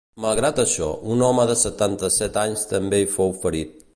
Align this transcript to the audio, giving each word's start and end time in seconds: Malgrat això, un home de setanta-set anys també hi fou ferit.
Malgrat 0.23 0.61
això, 0.63 0.87
un 1.15 1.21
home 1.27 1.45
de 1.51 1.57
setanta-set 1.65 2.41
anys 2.47 2.67
també 2.75 3.03
hi 3.05 3.09
fou 3.19 3.39
ferit. 3.45 3.81